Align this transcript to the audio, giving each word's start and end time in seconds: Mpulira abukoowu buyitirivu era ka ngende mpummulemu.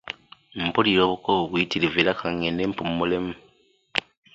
Mpulira 0.65 1.01
abukoowu 1.05 1.45
buyitirivu 1.49 1.95
era 2.01 2.17
ka 2.19 2.27
ngende 2.35 2.61
mpummulemu. 2.71 3.33